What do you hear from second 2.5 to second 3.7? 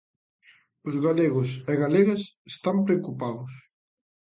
están preocupados.